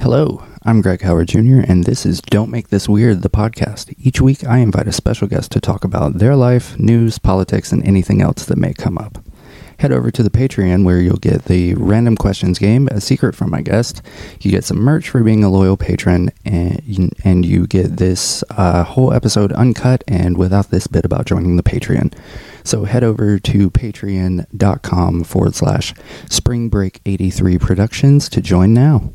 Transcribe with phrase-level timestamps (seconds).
[0.00, 3.94] Hello, I'm Greg Howard Jr., and this is Don't Make This Weird, the podcast.
[3.98, 7.82] Each week, I invite a special guest to talk about their life, news, politics, and
[7.84, 9.18] anything else that may come up.
[9.78, 13.50] Head over to the Patreon where you'll get the random questions game, a secret from
[13.50, 14.02] my guest.
[14.40, 18.84] You get some merch for being a loyal patron, and and you get this uh,
[18.84, 22.12] whole episode uncut and without this bit about joining the Patreon.
[22.62, 25.94] So head over to patreon.com forward slash
[26.28, 29.10] spring break 83 productions to join now.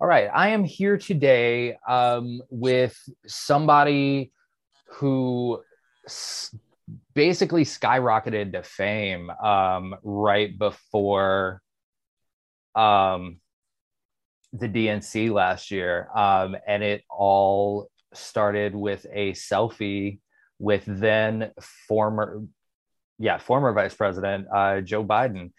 [0.00, 4.30] All right, I am here today um, with somebody
[4.86, 5.60] who
[6.06, 6.54] s-
[7.14, 11.62] basically skyrocketed to fame um, right before
[12.76, 13.40] um,
[14.52, 20.20] the DNC last year, um, and it all started with a selfie
[20.60, 21.50] with then
[21.88, 22.44] former,
[23.18, 25.50] yeah, former Vice President uh, Joe Biden.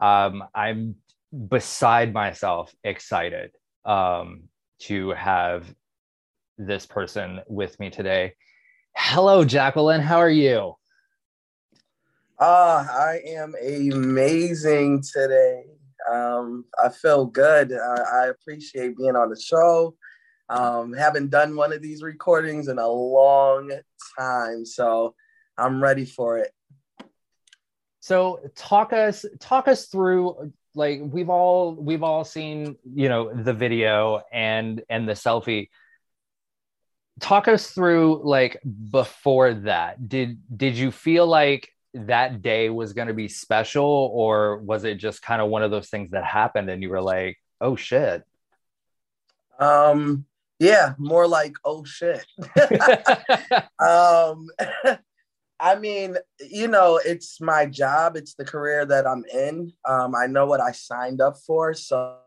[0.00, 0.94] Um, I'm
[1.48, 3.50] beside myself excited
[3.84, 4.44] um,
[4.80, 5.74] to have
[6.56, 8.34] this person with me today.
[8.94, 10.00] Hello, Jacqueline.
[10.00, 10.74] How are you?
[12.38, 15.64] Uh, I am amazing today.
[16.10, 17.72] Um, I feel good.
[17.72, 19.94] I, I appreciate being on the show.
[20.48, 23.70] Um, haven't done one of these recordings in a long
[24.18, 25.14] time, so
[25.58, 26.52] I'm ready for it.
[28.00, 33.52] So talk us talk us through like we've all we've all seen you know the
[33.52, 35.68] video and and the selfie.
[37.20, 40.08] Talk us through like before that.
[40.08, 44.96] Did did you feel like that day was going to be special or was it
[44.96, 48.22] just kind of one of those things that happened and you were like oh shit.
[49.58, 50.26] Um,
[50.60, 52.24] yeah, more like oh shit.
[53.80, 54.48] um,
[55.60, 58.16] I mean, you know, it's my job.
[58.16, 59.72] It's the career that I'm in.
[59.84, 62.18] Um, I know what I signed up for, so,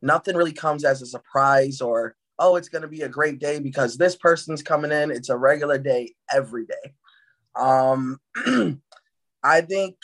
[0.00, 3.58] nothing really comes as a surprise or oh, it's going to be a great day
[3.58, 5.10] because this person's coming in.
[5.10, 6.94] It's a regular day every day.
[7.56, 8.20] Um,
[9.42, 9.96] I think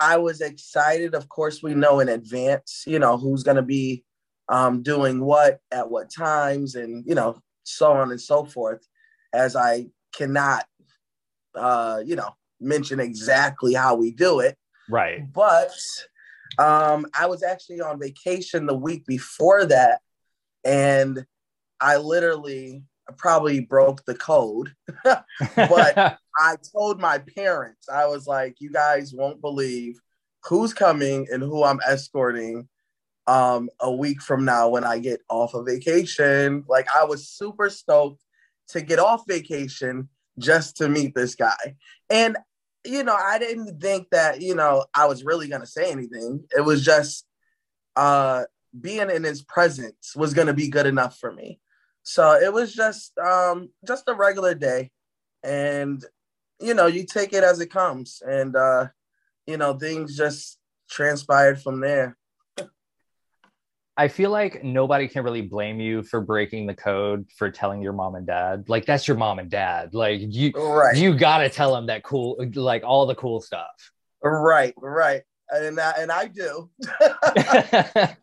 [0.00, 1.14] I was excited.
[1.14, 4.04] Of course, we know in advance, you know, who's going to be
[4.48, 8.86] um, doing what at what times and, you know, so on and so forth,
[9.34, 10.64] as I cannot,
[11.56, 12.30] uh, you know,
[12.60, 14.56] mention exactly how we do it.
[14.88, 15.72] right But
[16.58, 20.00] um, I was actually on vacation the week before that,
[20.64, 21.24] and
[21.80, 22.82] I literally
[23.16, 24.72] probably broke the code.
[25.04, 25.24] but
[26.38, 29.98] I told my parents, I was like, you guys won't believe
[30.44, 32.68] who's coming and who I'm escorting
[33.26, 36.64] um, a week from now when I get off of vacation.
[36.68, 38.22] Like, I was super stoked
[38.68, 40.08] to get off vacation
[40.38, 41.76] just to meet this guy.
[42.10, 42.36] And,
[42.84, 46.44] you know, I didn't think that, you know, I was really going to say anything.
[46.56, 47.26] It was just
[47.96, 48.44] uh,
[48.78, 51.60] being in his presence was going to be good enough for me.
[52.02, 54.90] So it was just um, just a regular day.
[55.42, 56.04] And
[56.60, 58.88] you know, you take it as it comes, and uh,
[59.46, 60.58] you know, things just
[60.88, 62.16] transpired from there.
[63.98, 67.94] I feel like nobody can really blame you for breaking the code for telling your
[67.94, 68.68] mom and dad.
[68.68, 69.94] Like that's your mom and dad.
[69.94, 73.90] Like you Right, you got to tell them that cool like all the cool stuff.
[74.22, 76.68] right, right, and I, and I do.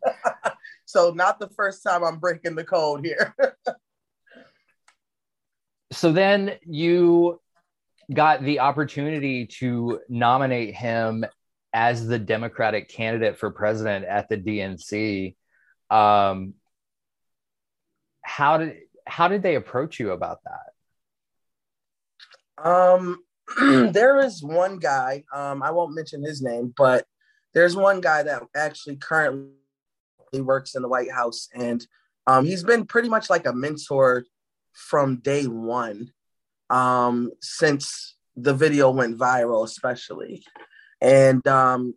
[0.85, 3.35] so not the first time I'm breaking the code here.
[5.91, 7.39] so then you
[8.13, 11.25] got the opportunity to nominate him
[11.73, 15.35] as the Democratic candidate for president at the DNC.
[15.93, 16.55] Um,
[18.23, 20.71] how did how did they approach you about that?
[22.65, 23.23] Um,
[23.91, 25.23] there is one guy.
[25.33, 27.05] Um, I won't mention his name, but
[27.53, 29.51] there's one guy that actually currently
[30.33, 31.85] works in the White House, and
[32.25, 34.25] um, he's been pretty much like a mentor
[34.71, 36.11] from day one,
[36.71, 40.43] um, since the video went viral, especially,
[41.01, 41.93] and um,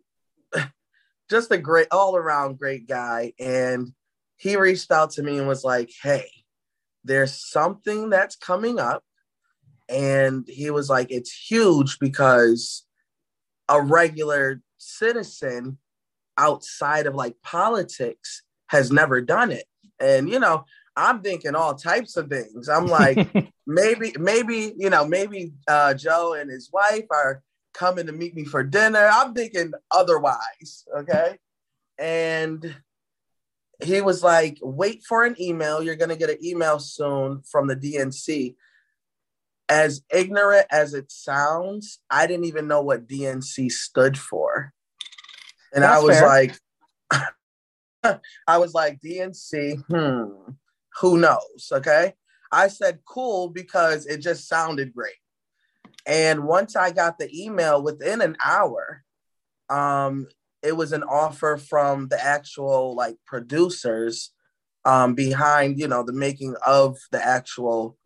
[1.29, 3.33] just a great all around great guy.
[3.39, 3.93] And
[4.37, 6.29] he reached out to me and was like, "Hey,
[7.03, 9.03] there's something that's coming up."
[9.89, 12.85] and he was like it's huge because
[13.69, 15.77] a regular citizen
[16.37, 19.65] outside of like politics has never done it
[19.99, 20.63] and you know
[20.95, 23.27] i'm thinking all types of things i'm like
[23.67, 27.41] maybe maybe you know maybe uh, joe and his wife are
[27.77, 29.07] coming to meet me for dinner.
[29.11, 31.37] I'm thinking otherwise, okay?
[31.99, 32.75] And
[33.83, 35.83] he was like, wait for an email.
[35.83, 38.55] You're going to get an email soon from the DNC.
[39.69, 44.73] As ignorant as it sounds, I didn't even know what DNC stood for.
[45.73, 46.27] And That's I was fair.
[46.27, 46.59] like,
[48.47, 50.51] I was like, DNC, hmm,
[51.01, 51.69] who knows?
[51.71, 52.13] Okay.
[52.51, 55.15] I said cool because it just sounded great.
[56.07, 59.03] And once I got the email within an hour,
[59.69, 60.27] um,
[60.63, 64.31] it was an offer from the actual like producers
[64.85, 67.97] um, behind, you know, the making of the actual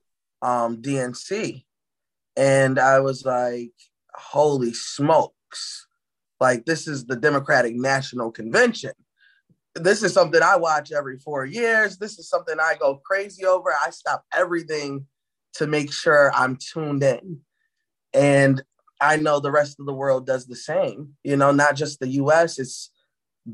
[0.41, 1.63] um, DNC.
[2.35, 3.73] And I was like,
[4.15, 5.87] holy smokes.
[6.39, 8.93] Like, this is the Democratic National Convention
[9.75, 11.97] this is something I watch every four years.
[11.97, 13.73] This is something I go crazy over.
[13.73, 15.05] I stop everything
[15.53, 17.39] to make sure I'm tuned in.
[18.13, 18.61] And
[18.99, 21.15] I know the rest of the world does the same.
[21.23, 22.91] You know, not just the US, it's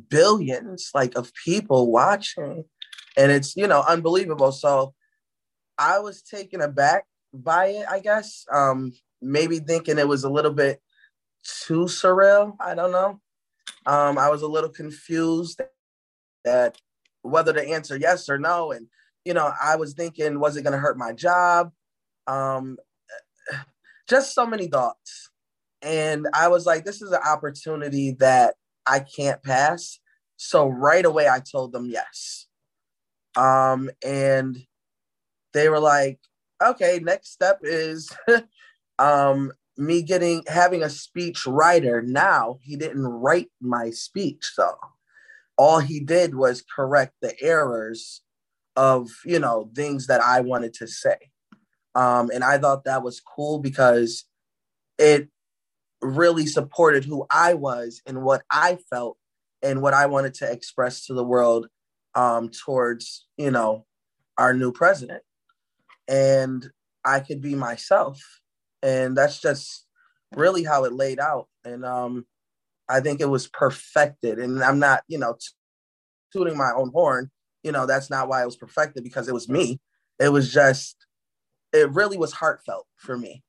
[0.09, 2.65] billions like of people watching.
[3.15, 4.51] And it's, you know, unbelievable.
[4.51, 4.93] So
[5.77, 8.45] I was taken aback by it, I guess.
[8.51, 10.81] Um, maybe thinking it was a little bit
[11.43, 12.55] too surreal.
[12.59, 13.19] I don't know.
[13.85, 15.61] Um, I was a little confused
[16.43, 16.77] that
[17.21, 18.71] whether to answer yes or no.
[18.71, 18.87] And,
[19.25, 21.71] you know, I was thinking, was it going to hurt my job?
[22.27, 22.77] Um,
[24.07, 25.29] just so many thoughts.
[25.81, 28.55] And I was like, this is an opportunity that
[28.85, 29.99] I can't pass.
[30.37, 32.47] So right away, I told them yes.
[33.35, 34.57] Um, and
[35.53, 36.19] they were like,
[36.63, 38.11] okay, next step is
[38.99, 42.01] um, me getting having a speech writer.
[42.01, 44.79] Now he didn't write my speech, though
[45.57, 48.21] all he did was correct the errors
[48.75, 51.17] of you know things that I wanted to say.
[51.97, 54.23] Um, and I thought that was cool because
[54.97, 55.27] it
[56.01, 59.17] really supported who I was and what I felt
[59.63, 61.67] and what I wanted to express to the world
[62.13, 63.85] um, towards you know
[64.37, 65.23] our new president.
[66.07, 66.69] And
[67.03, 68.21] I could be myself,
[68.83, 69.87] and that's just
[70.35, 71.47] really how it laid out.
[71.65, 72.25] And um,
[72.89, 74.39] I think it was perfected.
[74.39, 75.35] And I'm not, you know,
[76.31, 77.31] tooting my own horn.
[77.63, 79.79] You know, that's not why it was perfected because it was me.
[80.19, 80.95] It was just,
[81.77, 83.43] it really was heartfelt for me.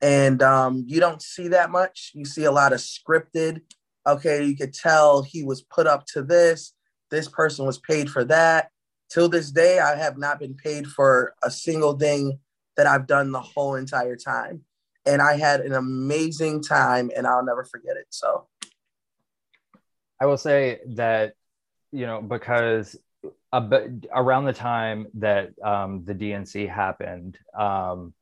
[0.00, 2.12] And um, you don't see that much.
[2.14, 3.62] You see a lot of scripted.
[4.06, 6.72] Okay, you could tell he was put up to this.
[7.10, 8.70] This person was paid for that.
[9.10, 12.38] Till this day, I have not been paid for a single thing
[12.76, 14.62] that I've done the whole entire time.
[15.06, 18.06] And I had an amazing time and I'll never forget it.
[18.10, 18.46] So
[20.20, 21.34] I will say that,
[21.92, 22.96] you know, because
[23.52, 28.14] around the time that um, the DNC happened, um,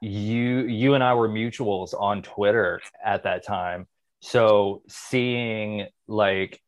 [0.00, 3.86] you you and I were mutuals on Twitter at that time.
[4.20, 6.60] So seeing like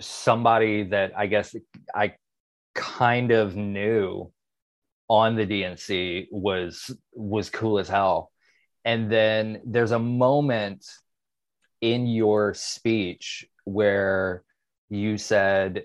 [0.00, 1.54] somebody that I guess
[1.94, 2.14] I
[2.74, 4.32] kind of knew
[5.08, 8.30] on the DNC was was cool as hell.
[8.84, 10.84] And then there's a moment
[11.80, 14.42] in your speech where
[14.90, 15.84] you said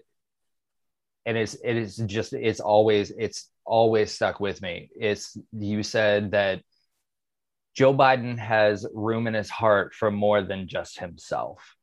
[1.30, 6.31] and it's it is just it's always it's always stuck with me it's you said
[6.31, 6.62] that
[7.76, 11.76] joe biden has room in his heart for more than just himself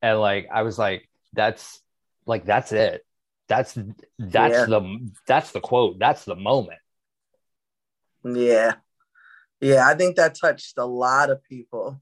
[0.00, 1.80] and like i was like that's
[2.24, 3.04] like that's it
[3.48, 3.76] that's
[4.18, 4.64] that's yeah.
[4.66, 6.78] the that's the quote that's the moment
[8.24, 8.74] yeah
[9.60, 12.00] yeah i think that touched a lot of people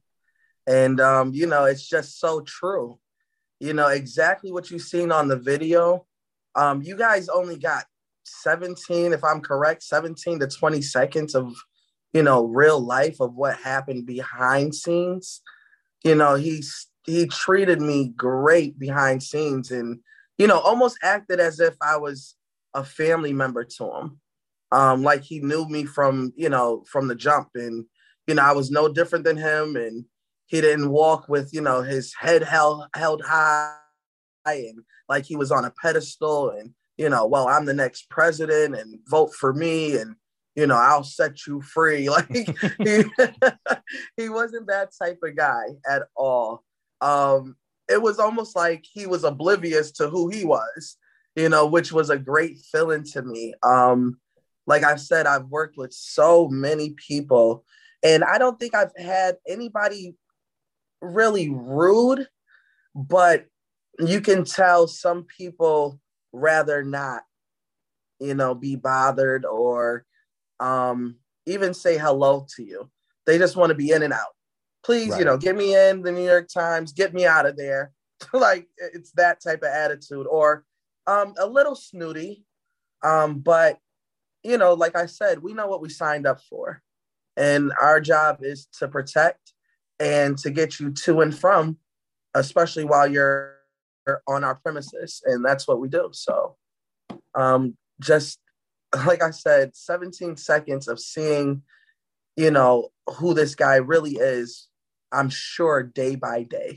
[0.67, 2.99] and, um, you know, it's just so true.
[3.61, 6.07] You know, exactly what you've seen on the video.
[6.57, 7.85] Um, you guys only got
[8.25, 11.55] 17, if I'm correct, 17 to 20 seconds of,
[12.13, 15.43] you know, real life of what happened behind scenes.
[16.05, 20.01] You know, he's he treated me great behind scenes and,
[20.39, 22.35] you know, almost acted as if I was
[22.75, 24.21] a family member to him.
[24.73, 27.51] Um, like he knew me from, you know, from the jump.
[27.55, 27.85] And,
[28.27, 29.77] you know, I was no different than him.
[29.77, 30.05] And,
[30.47, 33.75] he didn't walk with you know his head held held high
[34.47, 38.75] and like he was on a pedestal and you know well i'm the next president
[38.75, 40.15] and vote for me and
[40.55, 42.09] you know i'll set you free.
[42.11, 42.47] Like he,
[44.17, 46.65] he wasn't that type of guy at all.
[47.01, 47.57] Um
[47.89, 50.97] it was almost like he was oblivious to who he was
[51.37, 53.55] you know which was a great feeling to me.
[53.63, 54.19] Um
[54.67, 57.65] like i've said i've worked with so many people
[58.03, 60.17] and i don't think i've had anybody
[61.01, 62.27] really rude,
[62.95, 63.47] but
[63.99, 66.01] you can tell some people
[66.33, 67.23] rather not,
[68.21, 70.05] you know, be bothered or
[70.61, 72.91] um, even say hello to you.
[73.27, 74.35] They just want to be in and out.
[74.85, 75.19] please, Right.
[75.19, 77.91] you know, get me in the New York Times, get me out of there.
[78.33, 80.65] like it's that type of attitude, or
[81.07, 82.45] um, a little snooty.
[83.03, 83.79] Um, but
[84.43, 86.83] you know, like I said, we know what we signed up for,
[87.37, 89.53] and our job is to protect
[89.99, 91.79] and to get you to and from,
[92.35, 93.56] especially while you're
[94.27, 96.11] on our premises, and that's what we do.
[96.13, 96.57] So,
[97.35, 98.39] um, just
[99.07, 101.63] like I said, 17 seconds of seeing,
[102.37, 104.69] you know, who this guy really is.
[105.13, 106.75] I'm sure day by day.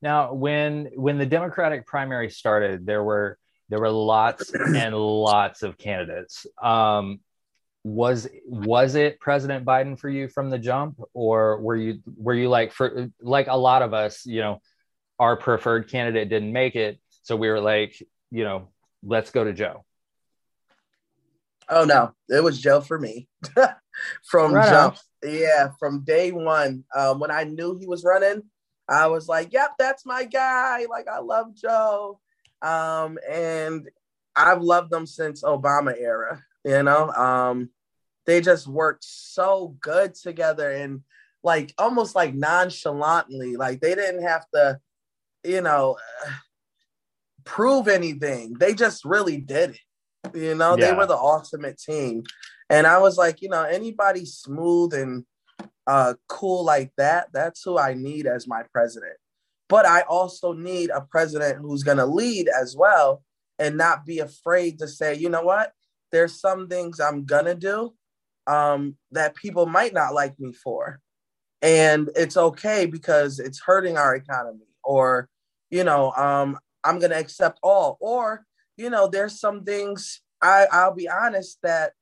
[0.00, 5.78] Now, when when the Democratic primary started, there were there were lots and lots of
[5.78, 6.46] candidates.
[6.60, 7.20] Um,
[7.84, 12.48] was was it President Biden for you from the jump, or were you were you
[12.48, 14.60] like for like a lot of us, you know,
[15.22, 17.94] our preferred candidate didn't make it, so we were like,
[18.32, 18.66] you know,
[19.04, 19.84] let's go to Joe.
[21.68, 23.28] Oh no, it was Joe for me
[24.24, 24.72] from Right on.
[24.72, 24.96] jump.
[25.22, 26.82] Yeah, from day one.
[26.94, 28.42] Um, when I knew he was running,
[28.88, 32.18] I was like, "Yep, that's my guy." Like I love Joe,
[32.60, 33.88] um, and
[34.34, 36.42] I've loved them since Obama era.
[36.64, 37.70] You know, um,
[38.26, 41.02] they just worked so good together and
[41.44, 43.56] like almost like nonchalantly.
[43.56, 44.80] Like they didn't have to,
[45.44, 45.96] you know,
[47.44, 48.54] prove anything.
[48.58, 50.36] They just really did it.
[50.36, 52.22] You know, they were the ultimate team.
[52.70, 55.24] And I was like, you know, anybody smooth and
[55.86, 59.16] uh, cool like that, that's who I need as my president.
[59.68, 63.22] But I also need a president who's going to lead as well
[63.58, 65.72] and not be afraid to say, you know what,
[66.12, 67.94] there's some things I'm going to do
[68.46, 71.00] um, that people might not like me for.
[71.62, 74.66] And it's okay because it's hurting our economy.
[74.84, 75.28] Or,
[75.70, 77.96] you know, um, I'm going to accept all.
[78.00, 78.44] Or,
[78.76, 81.92] you know, there's some things I, I'll be honest that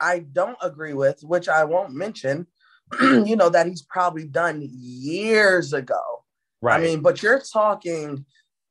[0.00, 2.46] I don't agree with, which I won't mention,
[3.00, 6.24] you know, that he's probably done years ago.
[6.62, 6.80] Right.
[6.80, 8.24] I mean, but you're talking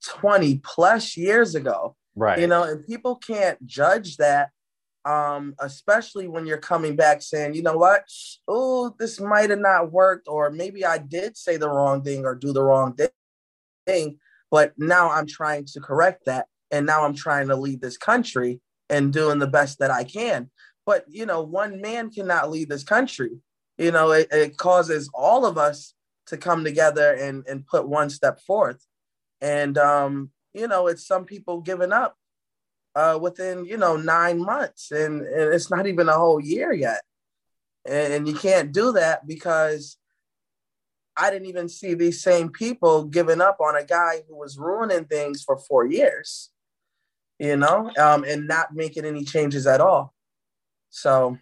[0.06, 2.40] 20 plus years ago, right.
[2.40, 4.50] you know, and people can't judge that.
[5.06, 8.04] Um, especially when you're coming back saying, you know what,
[8.46, 12.36] oh, this might have not worked, or maybe I did say the wrong thing or
[12.36, 13.08] do the wrong thi-
[13.88, 14.20] thing,
[14.52, 18.62] but now I'm trying to correct that, and now I'm trying to lead this country
[18.90, 20.52] and doing the best that I can.
[20.86, 23.40] But you know, one man cannot lead this country.
[23.78, 25.94] You know, it, it causes all of us
[26.28, 28.86] to come together and and put one step forth.
[29.42, 32.16] And um, you know, it's some people giving up
[32.96, 37.02] uh, within you know nine months, and, and it's not even a whole year yet.
[37.86, 39.98] And, and you can't do that because
[41.18, 45.06] I didn't even see these same people giving up on a guy who was ruining
[45.06, 46.52] things for four years,
[47.40, 50.14] you know, um, and not making any changes at all.
[50.90, 51.38] So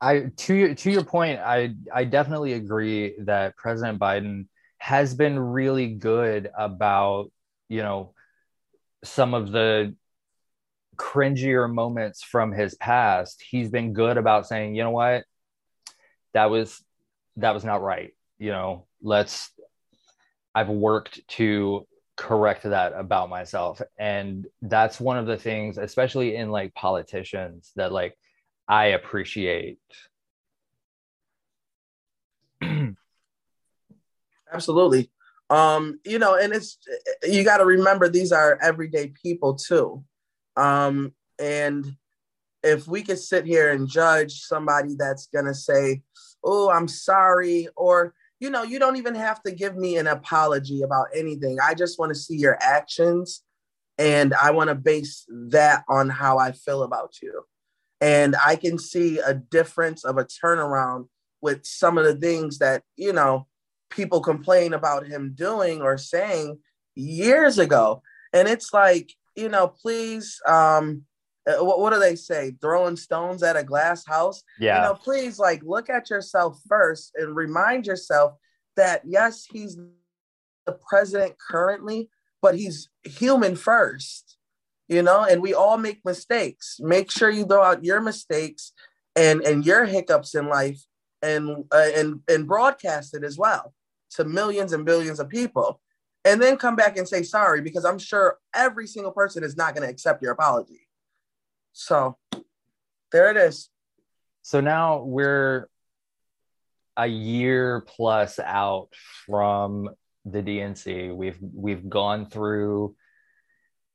[0.00, 4.46] I to your to your point, I I definitely agree that President Biden
[4.78, 7.30] has been really good about
[7.68, 8.12] you know
[9.04, 9.94] some of the
[10.96, 13.42] cringier moments from his past.
[13.48, 15.24] He's been good about saying, you know what,
[16.34, 16.82] that was
[17.36, 18.12] that was not right.
[18.38, 19.50] You know, let's.
[20.54, 26.50] I've worked to correct that about myself, and that's one of the things, especially in
[26.50, 28.16] like politicians, that like
[28.68, 29.78] I appreciate.
[34.52, 35.10] Absolutely.
[35.50, 36.78] Um, you know, and it's
[37.22, 40.02] you got to remember these are everyday people too.
[40.56, 41.96] Um, and
[42.62, 46.02] if we could sit here and judge somebody that's gonna say,
[46.42, 50.82] "Oh, I'm sorry," or you know, you don't even have to give me an apology
[50.82, 51.58] about anything.
[51.62, 53.42] I just want to see your actions,
[53.98, 57.44] and I want to base that on how I feel about you.
[58.00, 61.08] And I can see a difference of a turnaround
[61.40, 63.46] with some of the things that you know
[63.90, 66.58] people complain about him doing or saying
[66.94, 68.02] years ago.
[68.32, 71.02] And it's like, you know, please, um,
[71.46, 72.54] what, what do they say?
[72.60, 74.42] Throwing stones at a glass house.
[74.58, 74.76] Yeah.
[74.76, 78.34] You know, please, like, look at yourself first and remind yourself
[78.76, 79.76] that yes, he's
[80.66, 82.10] the president currently,
[82.42, 84.36] but he's human first.
[84.88, 86.76] You know, and we all make mistakes.
[86.78, 88.72] Make sure you throw out your mistakes
[89.16, 90.80] and and your hiccups in life
[91.22, 93.74] and uh, and and broadcast it as well
[94.10, 95.80] to millions and billions of people
[96.24, 99.74] and then come back and say sorry because i'm sure every single person is not
[99.74, 100.85] going to accept your apology
[101.76, 102.16] so
[103.12, 103.68] there it is
[104.40, 105.68] So now we're
[106.96, 108.88] a year plus out
[109.26, 109.90] from
[110.24, 111.14] the DNC.
[111.14, 112.96] We've we've gone through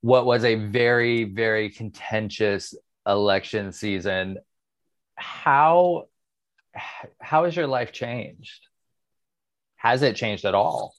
[0.02, 2.76] what was a very very contentious
[3.08, 4.38] election season.
[5.16, 6.04] How
[7.20, 8.68] how has your life changed?
[9.78, 10.94] Has it changed at all?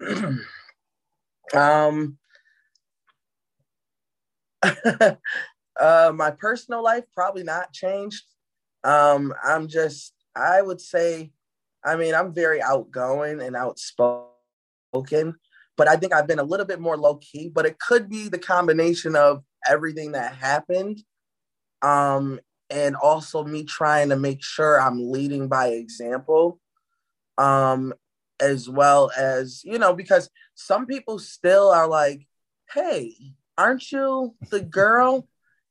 [1.54, 2.18] um
[5.80, 8.24] uh my personal life probably not changed.
[8.84, 11.32] Um I'm just I would say
[11.84, 15.34] I mean I'm very outgoing and outspoken,
[15.76, 18.28] but I think I've been a little bit more low key, but it could be
[18.28, 21.02] the combination of everything that happened
[21.82, 26.60] um and also me trying to make sure I'm leading by example
[27.38, 27.94] um
[28.40, 32.26] as well as you know because some people still are like
[32.74, 33.14] hey
[33.56, 35.28] aren't you the girl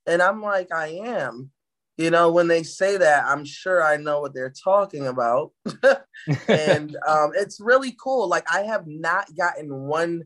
[0.08, 1.52] and i'm like i am.
[1.98, 5.52] You know when they say that i'm sure i know what they're talking about.
[6.50, 8.28] And um, it's really cool.
[8.28, 10.24] Like i have not gotten one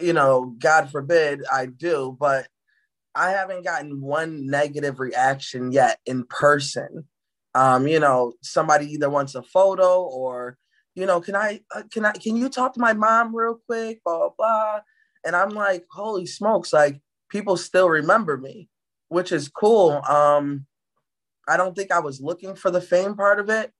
[0.00, 2.48] you know god forbid i do but
[3.14, 7.04] i haven't gotten one negative reaction yet in person.
[7.54, 10.58] Um, you know somebody either wants a photo or
[10.94, 14.02] you know, can I, uh, can I, can you talk to my mom real quick,
[14.04, 14.80] blah, blah, blah.
[15.24, 18.68] And I'm like, holy smokes, like people still remember me,
[19.14, 20.02] which is cool.
[20.08, 20.66] Um,
[21.48, 23.70] I don't think I was looking for the fame part of it.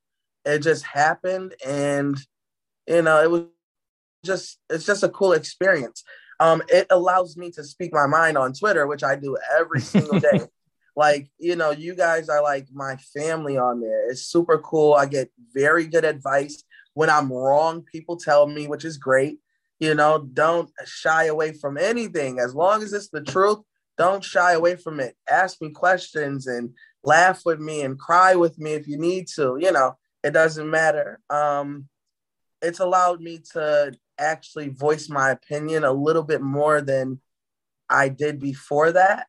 [0.44, 1.54] It just happened.
[1.66, 2.16] And,
[2.86, 3.42] you know, it was
[4.24, 6.04] just, it's just a cool experience.
[6.38, 10.20] Um, it allows me to speak my mind on Twitter, which I do every single
[10.20, 10.46] day.
[10.96, 14.08] like, you know, you guys are like my family on there.
[14.08, 14.94] It's super cool.
[14.94, 16.62] I get very good advice
[16.94, 19.38] when I'm wrong, people tell me, which is great.
[19.80, 22.38] You know, don't shy away from anything.
[22.38, 23.58] As long as it's the truth,
[23.96, 25.16] don't shy away from it.
[25.28, 26.70] Ask me questions and
[27.02, 29.56] laugh with me and cry with me if you need to.
[29.60, 31.20] You know, it doesn't matter.
[31.30, 31.88] Um,
[32.62, 37.20] it's allowed me to actually voice my opinion a little bit more than
[37.88, 39.26] I did before that.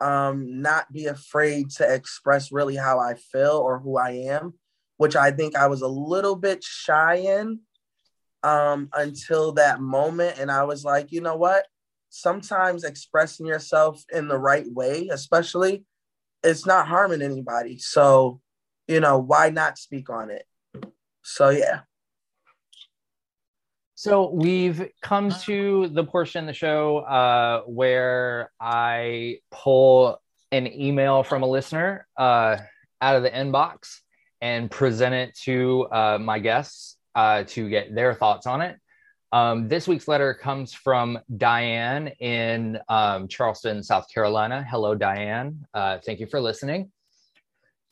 [0.00, 4.54] Um, not be afraid to express really how I feel or who I am
[4.96, 7.60] which I think I was a little bit shy in
[8.42, 10.38] um, until that moment.
[10.38, 11.66] And I was like, you know what?
[12.18, 15.84] Sometimes expressing yourself in the right way, especially,
[16.42, 17.76] it's not harming anybody.
[17.78, 18.40] So,
[18.88, 20.46] you know, why not speak on it?
[21.22, 21.80] So, yeah.
[23.96, 30.18] So we've come to the portion of the show uh, where I pull
[30.52, 32.56] an email from a listener uh,
[33.02, 33.98] out of the inbox
[34.40, 38.78] and present it to uh, my guests uh, to get their thoughts on it.
[39.36, 44.66] Um, this week's letter comes from Diane in um, Charleston, South Carolina.
[44.66, 45.66] Hello, Diane.
[45.74, 46.90] Uh, thank you for listening.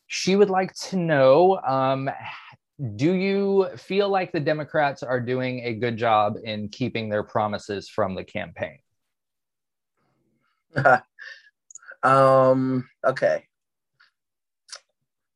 [0.07, 2.09] She would like to know um,
[2.97, 7.91] Do you feel like the Democrats are doing a good job in keeping their promises
[7.91, 8.79] from the campaign?
[12.03, 13.45] um, okay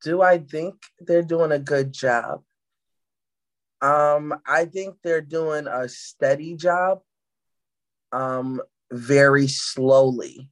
[0.02, 2.42] do I think they're doing a good job?
[3.80, 7.00] Um, I think they're doing a steady job,
[8.12, 8.60] um,
[8.90, 10.50] very slowly.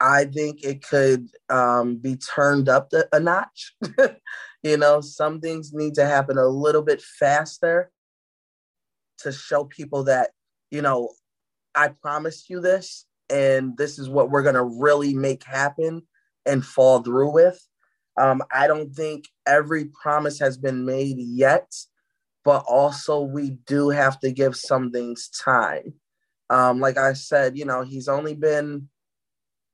[0.00, 3.74] I think it could um, be turned up the, a notch.
[4.62, 7.90] you know, some things need to happen a little bit faster
[9.18, 10.30] to show people that,
[10.70, 11.10] you know,
[11.74, 16.02] I promised you this, and this is what we're going to really make happen
[16.44, 17.60] and fall through with.
[18.18, 21.72] Um, I don't think every promise has been made yet,
[22.44, 25.94] but also we do have to give some things time.
[26.48, 28.88] Um, like I said, you know, he's only been,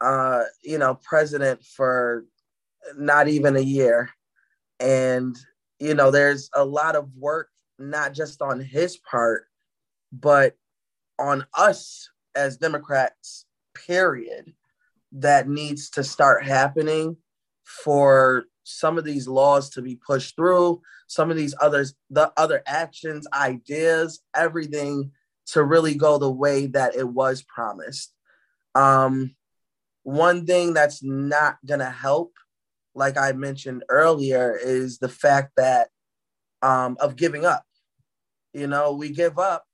[0.00, 2.24] uh, you know, president for
[2.96, 4.10] not even a year.
[4.80, 5.36] And,
[5.78, 9.44] you know, there's a lot of work, not just on his part,
[10.12, 10.56] but
[11.18, 14.52] on us as Democrats, period,
[15.12, 17.16] that needs to start happening
[17.72, 22.62] for some of these laws to be pushed through, some of these others, the other
[22.66, 25.10] actions, ideas, everything
[25.46, 28.12] to really go the way that it was promised.
[28.74, 29.34] Um,
[30.04, 32.32] one thing that's not gonna help,
[32.94, 35.88] like I mentioned earlier, is the fact that
[36.60, 37.64] um, of giving up.
[38.52, 39.64] You know, we give up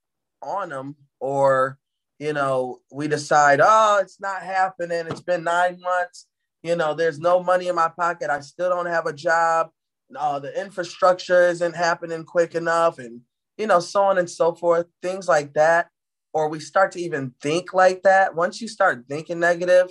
[0.41, 1.79] on them, or
[2.19, 5.07] you know, we decide, oh, it's not happening.
[5.09, 6.27] It's been nine months
[6.63, 8.31] you know, there's no money in my pocket.
[8.31, 9.71] I still don't have a job.
[10.15, 13.21] Uh, the infrastructure isn't happening quick enough, and
[13.57, 14.87] you know, so on and so forth.
[15.03, 15.89] Things like that,
[16.33, 18.35] or we start to even think like that.
[18.35, 19.89] Once you start thinking negative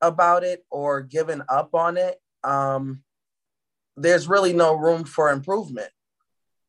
[0.00, 3.02] about it or giving up on it, um,
[3.96, 5.90] there's really no room for improvement.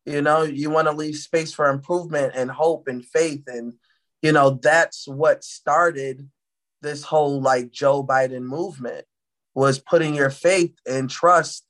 [0.05, 3.73] You know, you want to leave space for improvement and hope and faith, and
[4.21, 6.29] you know, that's what started
[6.81, 9.05] this whole like Joe Biden movement
[9.53, 11.65] was putting your faith and trust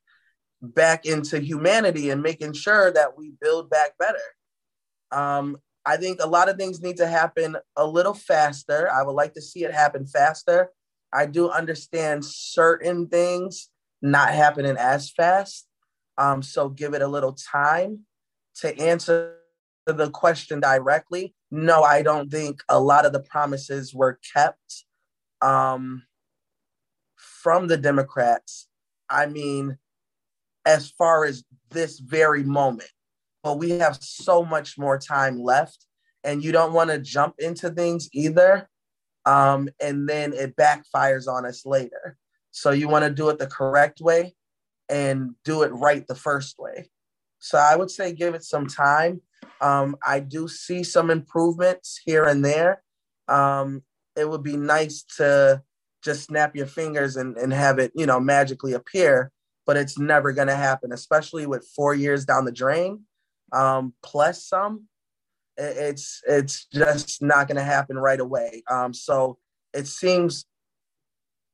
[0.61, 4.17] back into humanity and making sure that we build back better.
[5.11, 8.89] Um, I think a lot of things need to happen a little faster.
[8.89, 10.69] I would like to see it happen faster.
[11.11, 13.69] I do understand certain things
[14.01, 15.67] not happening as fast.
[16.17, 18.01] Um, so give it a little time
[18.61, 19.35] to answer
[19.85, 21.33] the question directly.
[21.51, 24.85] No, I don't think a lot of the promises were kept
[25.41, 26.03] um,
[27.43, 28.67] from the Democrats.
[29.09, 29.77] I mean,
[30.65, 32.89] as far as this very moment,
[33.43, 35.85] but we have so much more time left,
[36.23, 38.69] and you don't want to jump into things either.
[39.25, 42.17] Um, and then it backfires on us later.
[42.51, 44.35] So you want to do it the correct way
[44.89, 46.89] and do it right the first way.
[47.39, 49.21] So I would say give it some time.
[49.59, 52.83] Um, I do see some improvements here and there.
[53.27, 53.83] Um,
[54.15, 55.61] it would be nice to
[56.03, 59.31] just snap your fingers and, and have it, you know, magically appear,
[59.65, 63.01] but it's never going to happen, especially with four years down the drain,
[63.51, 64.87] um, plus some.
[65.55, 68.63] It's it's just not going to happen right away.
[68.69, 69.37] Um, so
[69.73, 70.45] it seems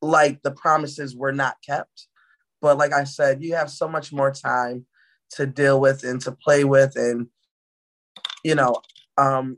[0.02, 2.08] like the promises were not kept.
[2.62, 4.86] But like I said, you have so much more time
[5.32, 7.28] to deal with and to play with, and
[8.44, 8.82] you know,
[9.18, 9.58] um,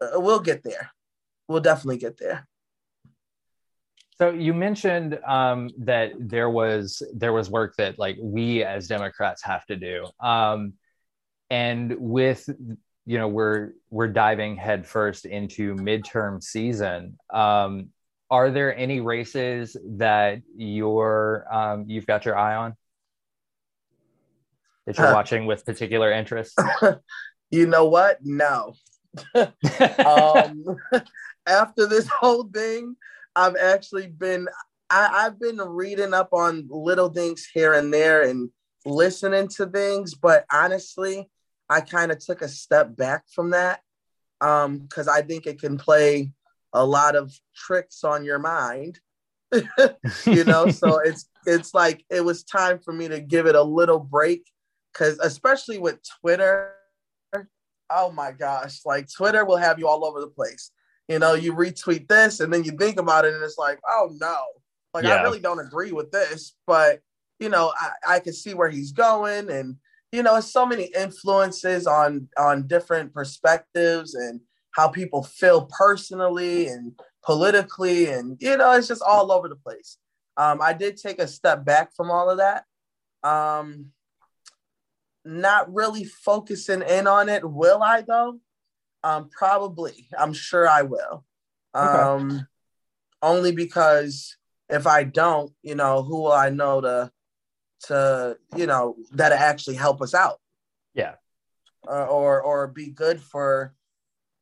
[0.00, 0.90] uh, we'll get there.
[1.48, 2.46] We'll definitely get there.
[4.18, 9.42] So you mentioned um, that there was there was work that like we as Democrats
[9.42, 10.72] have to do, um,
[11.50, 12.48] and with
[13.04, 17.18] you know we're we're diving headfirst into midterm season.
[17.32, 17.90] Um,
[18.30, 22.74] are there any races that you're um, you've got your eye on
[24.86, 26.58] that you're uh, watching with particular interest?
[27.50, 28.18] you know what?
[28.22, 28.74] No.
[29.34, 30.64] um,
[31.46, 32.96] after this whole thing,
[33.36, 34.48] I've actually been
[34.90, 38.50] I, I've been reading up on little things here and there and
[38.84, 41.28] listening to things, but honestly,
[41.68, 43.80] I kind of took a step back from that
[44.40, 46.32] because um, I think it can play
[46.72, 49.00] a lot of tricks on your mind
[50.26, 50.70] you know?
[50.70, 54.44] So it's it's like it was time for me to give it a little break
[54.92, 56.72] because especially with twitter
[57.88, 60.72] oh my gosh like twitter will have you all over the place
[61.08, 64.10] you know you retweet this and then you think about it and it's like oh
[64.20, 64.38] no
[64.94, 65.16] like yeah.
[65.16, 67.00] i really don't agree with this but
[67.38, 69.76] you know I, I can see where he's going and
[70.12, 74.40] you know it's so many influences on on different perspectives and
[74.76, 76.92] how people feel personally and
[77.26, 79.98] politically, and you know, it's just all over the place.
[80.36, 82.64] Um, I did take a step back from all of that.
[83.28, 83.86] Um,
[85.24, 87.44] not really focusing in on it.
[87.44, 88.38] Will I though?
[89.02, 90.08] Um, probably.
[90.18, 91.24] I'm sure I will.
[91.74, 92.40] Um, okay.
[93.22, 94.36] only because
[94.68, 97.10] if I don't, you know, who will I know to
[97.84, 100.38] to you know that actually help us out?
[100.94, 101.14] Yeah.
[101.88, 103.76] Uh, or or be good for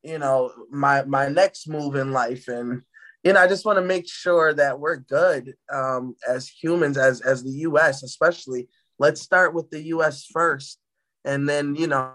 [0.04, 2.82] you know my my next move in life and
[3.24, 7.20] you know i just want to make sure that we're good um, as humans as
[7.22, 10.78] as the us especially let's start with the us first
[11.24, 12.12] and then you know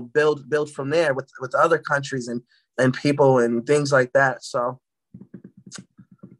[0.00, 2.42] build build from there with with other countries and
[2.78, 4.80] and people and things like that so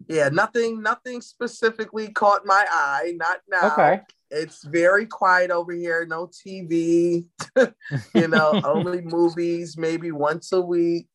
[0.08, 4.00] yeah nothing nothing specifically caught my eye not now okay
[4.34, 6.06] it's very quiet over here.
[6.06, 7.26] No TV,
[8.14, 11.08] you know, only movies, maybe once a week.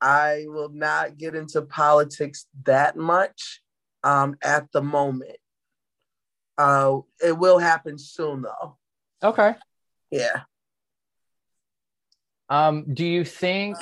[0.00, 3.60] I will not get into politics that much
[4.02, 5.36] um, at the moment.
[6.56, 8.76] Uh, it will happen soon, though.
[9.22, 9.54] Okay.
[10.10, 10.42] Yeah.
[12.50, 13.76] Um, do you think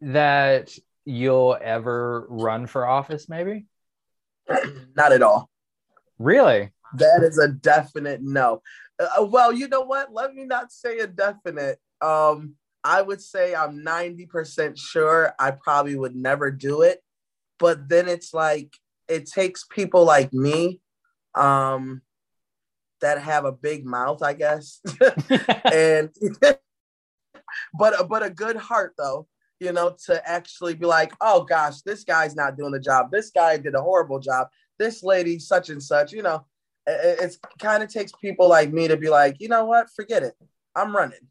[0.00, 3.28] that you'll ever run for office?
[3.28, 3.66] Maybe.
[4.96, 5.48] Not at all.
[6.18, 6.72] Really?
[6.94, 8.62] that is a definite no.
[8.98, 10.12] Uh, well, you know what?
[10.12, 11.78] Let me not say a definite.
[12.00, 17.02] Um, I would say I'm 90% sure I probably would never do it.
[17.58, 18.76] But then it's like
[19.08, 20.80] it takes people like me
[21.34, 22.02] um,
[23.00, 24.80] that have a big mouth, I guess.
[25.72, 26.10] and
[27.78, 29.26] but but a good heart though,
[29.60, 33.10] you know, to actually be like, oh gosh, this guy's not doing the job.
[33.10, 34.48] This guy did a horrible job.
[34.78, 36.44] This lady, such and such, you know
[36.86, 40.34] it kind of takes people like me to be like, you know what, forget it.
[40.74, 41.28] I'm running,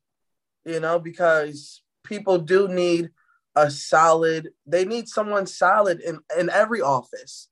[0.66, 3.10] you know, because people do need
[3.56, 7.48] a solid, they need someone solid in, in every office,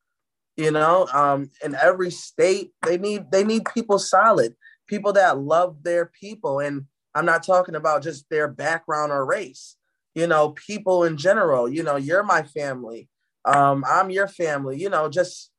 [0.58, 4.56] you know, um, in every state, they need, they need people solid,
[4.88, 6.60] people that love their people.
[6.60, 9.76] And I'm not talking about just their background or race,
[10.16, 13.08] you know, people in general, you know, you're my family.
[13.46, 15.52] Um, I'm your family, you know, just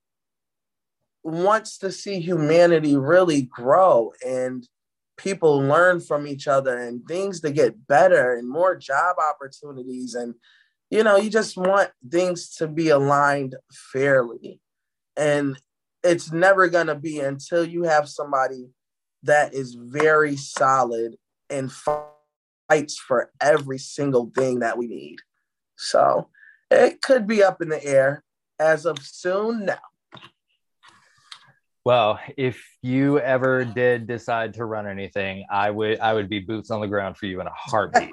[1.23, 4.69] wants to see humanity really grow and
[5.17, 10.35] people learn from each other and things to get better and more job opportunities and
[10.91, 13.55] you know you just want things to be aligned
[13.93, 14.61] fairly
[15.17, 15.57] and
[16.03, 18.69] it's never going to be until you have somebody
[19.23, 21.17] that is very solid
[21.51, 25.19] and fights for every single thing that we need
[25.77, 26.29] so
[26.71, 28.23] it could be up in the air
[28.59, 29.79] as of soon now
[31.85, 36.71] well, if you ever did decide to run anything, I would I would be boots
[36.71, 38.11] on the ground for you in a heartbeat.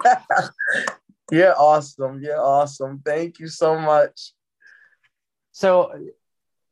[1.32, 2.20] yeah, awesome.
[2.22, 3.00] Yeah, awesome.
[3.02, 4.34] Thank you so much.
[5.52, 5.90] So,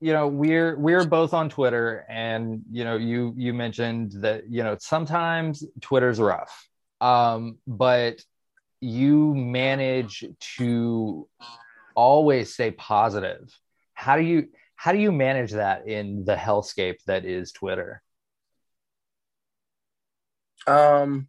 [0.01, 4.63] you know, we're we're both on Twitter and you know, you you mentioned that, you
[4.63, 6.69] know, sometimes Twitter's rough.
[7.01, 8.23] Um, but
[8.81, 10.25] you manage
[10.57, 11.29] to
[11.95, 13.55] always stay positive.
[13.95, 18.03] How do you how do you manage that in the hellscape that is Twitter?
[20.67, 21.29] Um,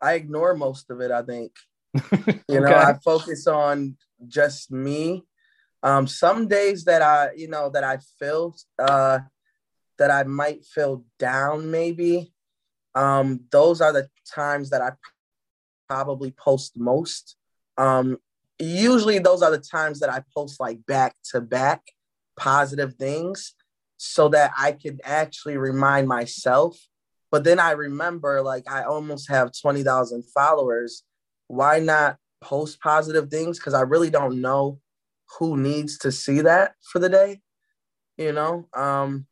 [0.00, 1.10] I ignore most of it.
[1.10, 1.52] I think
[2.48, 3.96] you know I focus on
[4.28, 5.24] just me.
[5.84, 9.18] Um, some days that I you know that I feel uh,
[9.98, 12.32] that I might feel down maybe.
[12.94, 14.92] Um, those are the times that I
[15.86, 17.36] probably post most.
[17.76, 18.16] Um,
[18.58, 21.82] usually those are the times that I post like back to back
[22.36, 23.54] positive things
[23.98, 26.78] so that I could actually remind myself.
[27.30, 31.02] But then I remember, like, I almost have 20,000 followers.
[31.48, 33.58] Why not post positive things?
[33.58, 34.78] Because I really don't know
[35.38, 37.40] who needs to see that for the day.
[38.16, 39.26] You know, um,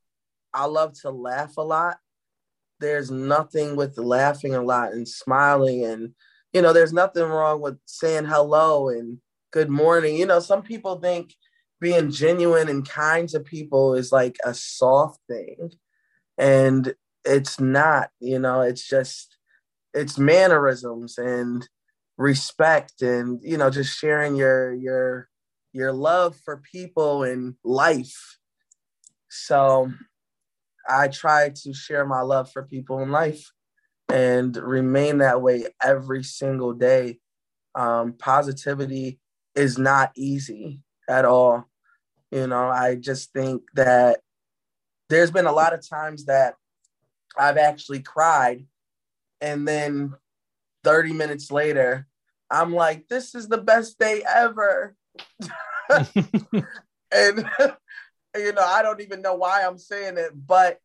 [0.52, 1.98] I love to laugh a lot.
[2.80, 6.14] There's nothing with laughing a lot and smiling, and,
[6.52, 9.18] you know, there's nothing wrong with saying hello and
[9.52, 10.16] good morning.
[10.16, 11.34] You know, some people think
[11.80, 15.70] being genuine and kind to people is like a soft thing
[16.38, 19.36] and it's not you know it's just
[19.94, 21.68] it's mannerisms and
[22.16, 25.28] respect and you know just sharing your your
[25.72, 28.38] your love for people and life.
[29.28, 29.90] So
[30.88, 33.52] i try to share my love for people in life
[34.08, 37.18] and remain that way every single day.
[37.74, 39.20] Um, positivity
[39.54, 41.64] is not easy at all.
[42.30, 44.20] You know, I just think that
[45.08, 46.54] there's been a lot of times that
[47.38, 48.66] I've actually cried
[49.40, 50.14] and then
[50.84, 52.06] 30 minutes later,
[52.50, 54.94] I'm like, this is the best day ever.
[57.12, 57.50] and
[58.36, 60.78] you know, I don't even know why I'm saying it, but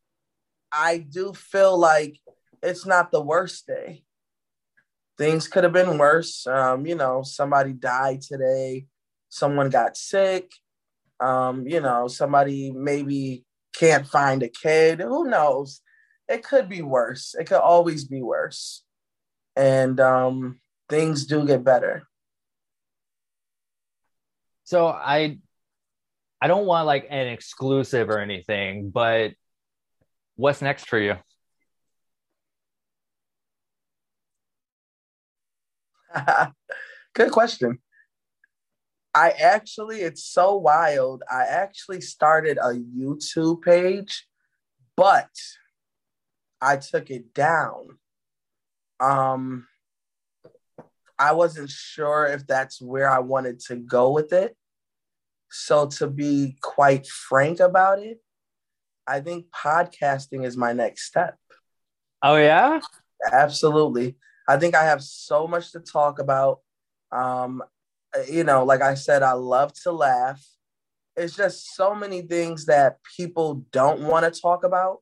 [0.71, 2.19] I do feel like
[2.61, 4.03] it's not the worst day.
[5.17, 6.45] Things could have been worse.
[6.45, 8.87] Um, you know, somebody died today,
[9.29, 10.51] someone got sick,
[11.19, 14.99] um, you know, somebody maybe can't find a kid.
[14.99, 15.81] Who knows?
[16.27, 17.35] It could be worse.
[17.39, 18.83] It could always be worse.
[19.55, 20.59] And um,
[20.89, 22.06] things do get better.
[24.67, 25.39] So I
[26.41, 29.32] I don't want like an exclusive or anything, but
[30.36, 31.15] what's next for you?
[37.15, 37.80] Good question.
[39.15, 41.23] I actually, it's so wild.
[41.32, 44.27] I actually started a YouTube page,
[44.97, 45.30] but
[46.62, 47.99] I took it down.
[48.99, 49.65] Um,
[51.19, 54.56] I wasn't sure if that's where I wanted to go with it.
[55.49, 58.21] So, to be quite frank about it,
[59.08, 61.38] I think podcasting is my next step.
[62.21, 62.82] Oh, yeah?
[63.32, 64.17] Absolutely.
[64.47, 66.60] I think I have so much to talk about.
[67.12, 67.63] Um,
[68.30, 70.45] you know, like I said, I love to laugh.
[71.15, 74.97] It's just so many things that people don't want to talk about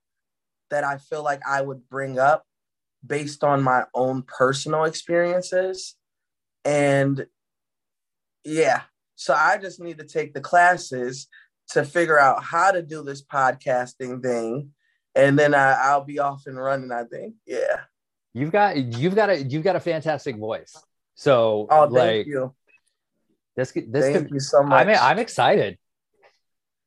[0.70, 2.44] that I feel like I would bring up
[3.06, 5.96] based on my own personal experiences.
[6.66, 7.26] And
[8.44, 8.82] yeah,
[9.16, 11.28] so I just need to take the classes
[11.70, 14.72] to figure out how to do this podcasting thing.
[15.16, 17.36] And then I, I'll be off and running, I think.
[17.46, 17.82] Yeah.
[18.34, 20.76] You've got you've got a you've got a fantastic voice.
[21.14, 22.54] So oh, like you.
[23.56, 24.86] This this Thank could, you so much.
[24.86, 25.78] I'm I'm excited.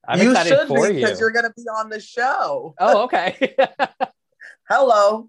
[0.06, 1.24] I'm you excited should for be because you.
[1.24, 2.74] you're gonna be on the show.
[2.78, 3.56] Oh, okay.
[4.68, 5.26] Hello.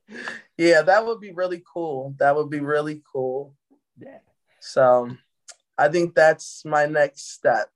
[0.56, 2.14] yeah, that would be really cool.
[2.18, 3.54] That would be really cool.
[3.98, 4.18] Yeah.
[4.60, 5.10] So
[5.76, 7.68] I think that's my next step.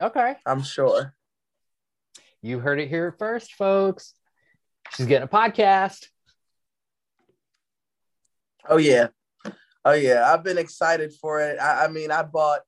[0.00, 0.34] Okay.
[0.46, 1.14] I'm sure.
[2.42, 4.14] You heard it here first, folks.
[4.94, 6.06] She's getting a podcast.
[8.68, 9.08] Oh yeah.
[9.84, 11.58] Oh yeah, I've been excited for it.
[11.58, 12.60] I, I mean, I bought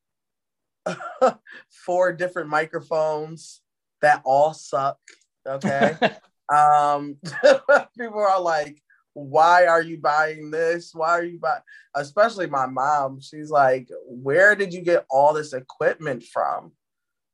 [1.85, 3.61] four different microphones
[4.01, 4.99] that all suck.
[5.47, 5.97] Okay.
[6.55, 7.17] um,
[7.99, 8.81] people are like,
[9.15, 10.93] why are you buying this?
[10.95, 11.63] Why are you buying?
[11.95, 13.21] Especially my mom.
[13.21, 16.73] She's like, where did you get all this equipment from?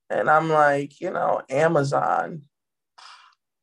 [0.08, 2.42] And I'm like, you know, Amazon.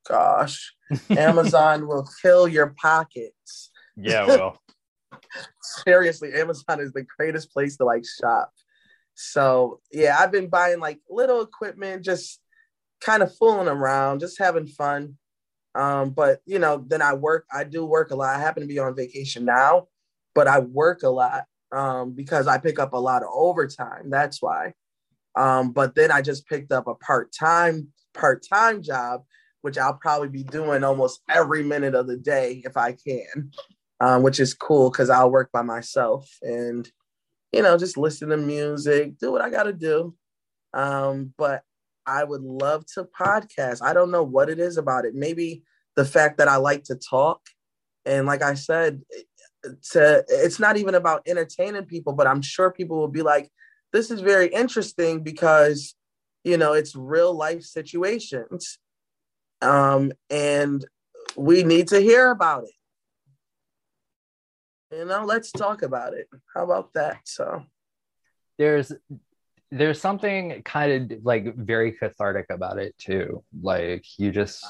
[0.07, 0.73] Gosh,
[1.09, 3.71] Amazon will kill your pockets.
[3.95, 4.59] Yeah, well.
[5.61, 8.51] Seriously, Amazon is the greatest place to like shop.
[9.15, 12.39] So yeah, I've been buying like little equipment, just
[12.99, 15.17] kind of fooling around, just having fun.
[15.75, 18.35] Um, but you know, then I work, I do work a lot.
[18.35, 19.87] I happen to be on vacation now,
[20.35, 24.09] but I work a lot um, because I pick up a lot of overtime.
[24.09, 24.73] That's why.
[25.35, 29.23] Um, but then I just picked up a part-time, part-time job,
[29.61, 33.51] which I'll probably be doing almost every minute of the day if I can,
[33.99, 36.89] um, which is cool because I'll work by myself and
[37.53, 40.15] you know, just listen to music, do what I gotta do.
[40.73, 41.61] Um, but
[42.05, 43.81] I would love to podcast.
[43.81, 45.15] I don't know what it is about it.
[45.15, 45.63] Maybe
[45.95, 47.41] the fact that I like to talk.
[48.05, 49.01] And like I said,
[49.91, 53.49] to, it's not even about entertaining people, but I'm sure people will be like,
[53.93, 55.95] this is very interesting because,
[56.43, 58.79] you know, it's real life situations.
[59.61, 60.83] Um, and
[61.37, 62.71] we need to hear about it.
[64.97, 66.27] You know, let's talk about it.
[66.53, 67.19] How about that?
[67.25, 67.63] So
[68.59, 68.91] there's
[69.73, 73.43] there's something kind of like very cathartic about it too.
[73.61, 74.65] Like you just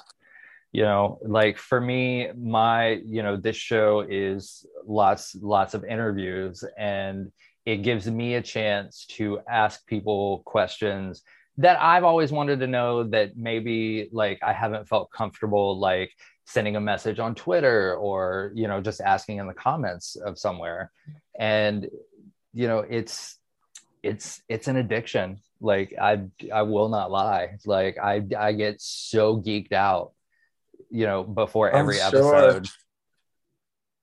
[0.72, 6.64] you know like for me my you know this show is lots lots of interviews
[6.78, 7.32] and
[7.66, 11.22] it gives me a chance to ask people questions
[11.58, 16.12] that I've always wanted to know that maybe like I haven't felt comfortable like
[16.46, 20.92] sending a message on Twitter or you know just asking in the comments of somewhere.
[21.38, 21.88] And
[22.54, 23.38] you know it's
[24.04, 25.40] it's it's an addiction.
[25.62, 26.22] Like i
[26.54, 27.58] i will not lie.
[27.66, 30.12] Like i i get so geeked out
[30.92, 32.36] you know before every I'm sure.
[32.36, 32.68] episode.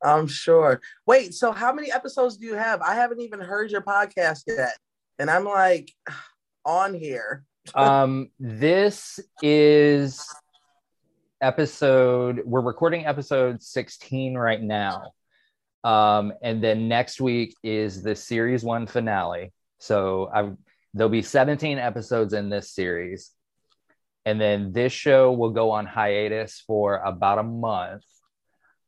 [0.02, 0.80] I'm sure.
[1.06, 2.80] Wait so how many episodes do you have?
[2.80, 4.76] I haven't even heard your podcast yet
[5.18, 5.92] and i'm like
[6.64, 7.44] on here.
[7.74, 10.26] Um this is
[11.42, 15.12] episode we're recording episode 16 right now.
[15.84, 20.50] Um and then next week is the series one finale so I
[20.94, 23.30] there'll be 17 episodes in this series.
[24.24, 28.04] And then this show will go on hiatus for about a month.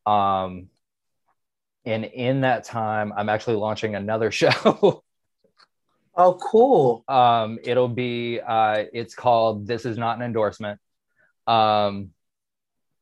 [0.04, 0.68] Um,
[1.84, 5.02] and in that time, I'm actually launching another show.
[6.14, 7.04] oh, cool.
[7.08, 10.78] Um, it'll be uh, it's called This Is Not an Endorsement.
[11.46, 12.10] Um,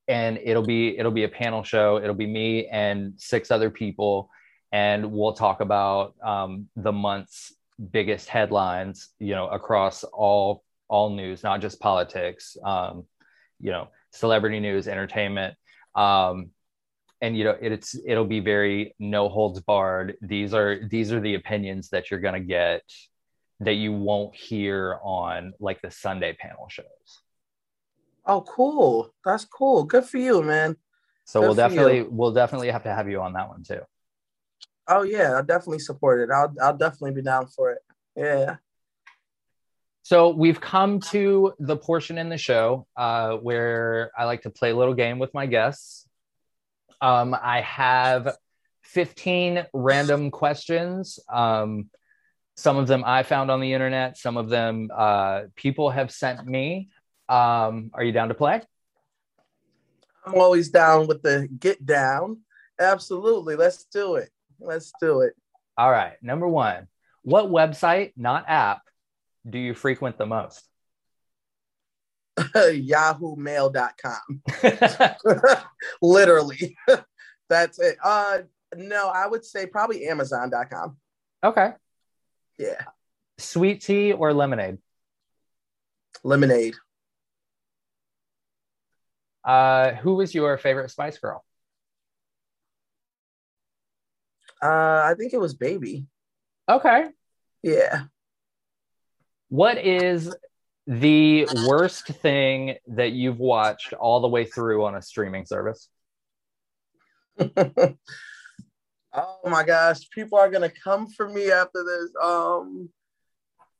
[0.06, 1.98] and it'll be it'll be a panel show.
[1.98, 4.28] It'll be me and six other people,
[4.72, 7.54] and we'll talk about um, the month's
[7.90, 13.06] biggest headlines, you know, across all all news, not just politics, um,
[13.60, 15.54] you know, celebrity news, entertainment.
[15.94, 16.50] Um,
[17.20, 20.16] and you know it's it'll be very no holds barred.
[20.22, 22.82] These are these are the opinions that you're going to get
[23.60, 27.20] that you won't hear on like the sunday panel shows.
[28.26, 29.12] Oh cool.
[29.24, 29.84] That's cool.
[29.84, 30.76] Good for you man.
[31.24, 32.08] So Good we'll definitely you.
[32.10, 33.82] we'll definitely have to have you on that one too
[34.90, 37.78] oh yeah i'll definitely support it i'll, I'll definitely be down for it
[38.16, 38.56] yeah
[40.02, 44.70] So we've come to the portion in the show uh, where I like to play
[44.70, 46.08] a little game with my guests.
[47.00, 48.36] Um, I have
[48.82, 51.20] 15 random questions.
[51.32, 51.90] Um,
[52.56, 56.44] some of them I found on the internet, some of them uh, people have sent
[56.44, 56.88] me.
[57.28, 58.62] Um, are you down to play?
[60.26, 62.40] i'm always down with the get down
[62.78, 65.34] absolutely let's do it let's do it
[65.76, 66.14] All right.
[66.22, 66.86] Number one,
[67.22, 68.82] what website, not app,
[69.48, 70.62] do you frequent the most?
[72.38, 74.42] yahoomail.com
[76.02, 76.76] literally
[77.48, 78.38] that's it uh
[78.76, 80.96] no i would say probably amazon.com
[81.44, 81.72] okay.
[82.58, 82.80] yeah
[83.38, 84.78] Sweet tea or lemonade?
[86.22, 86.76] lemonade
[89.44, 91.44] Uh, who was your favorite Spice Girl?
[94.62, 96.06] Uh i think it was baby
[96.68, 97.06] Okay.
[97.62, 98.04] yeah
[99.48, 100.32] What is
[100.86, 105.88] the worst thing that you've watched all the way through on a streaming service?
[107.56, 107.96] oh
[109.46, 112.88] my gosh people are gonna come for me after this um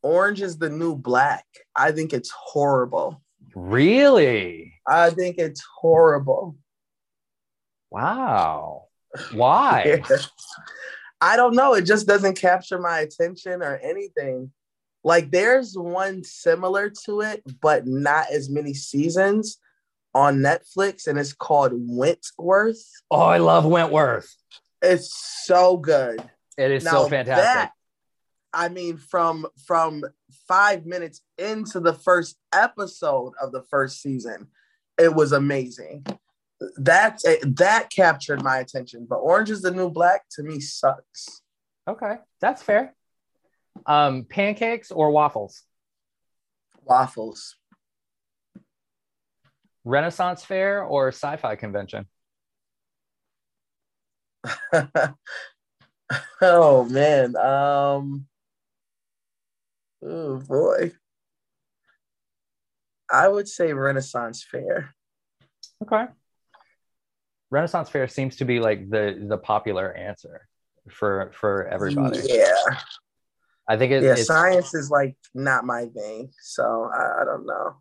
[0.02, 1.44] orange is the new black
[1.76, 3.22] i think it's horrible
[3.54, 4.74] Really?
[4.88, 6.56] i think it's horrible
[7.90, 8.84] Wow.
[9.32, 10.02] Why?
[11.20, 11.74] I don't know.
[11.74, 14.52] It just doesn't capture my attention or anything.
[15.04, 19.58] Like there's one similar to it, but not as many seasons,
[20.14, 22.84] on Netflix, and it's called Wentworth.
[23.10, 24.34] Oh, I love Wentworth.
[24.82, 26.20] It's so good.
[26.58, 27.44] It is Now so fantastic.
[27.44, 27.72] that-
[28.52, 30.04] I mean, from from
[30.48, 34.48] five minutes into the first episode of the first season,
[34.98, 36.04] it was amazing.
[36.76, 37.20] That
[37.56, 39.06] that captured my attention.
[39.08, 41.42] But Orange is the New Black to me sucks.
[41.88, 42.94] okay, that's fair.
[43.86, 45.62] Um, pancakes or waffles?
[46.84, 47.56] Waffles.
[49.84, 52.06] Renaissance fair or sci-fi convention?
[56.42, 57.36] oh man.
[57.36, 58.26] Um.
[60.02, 60.92] Oh boy.
[63.10, 64.94] I would say Renaissance Fair.
[65.82, 66.06] Okay.
[67.50, 70.48] Renaissance fair seems to be like the the popular answer
[70.90, 72.20] for for everybody.
[72.24, 72.52] Yeah.
[73.68, 74.12] I think it, Yeah.
[74.12, 74.26] it's.
[74.26, 77.76] Science is like not my thing, so I, I don't know.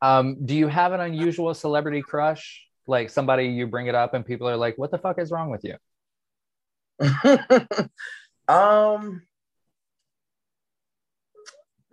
[0.00, 2.64] Um, do you have an unusual celebrity crush?
[2.86, 5.50] Like somebody you bring it up and people are like, "What the fuck is wrong
[5.50, 5.76] with you?"
[8.48, 9.22] um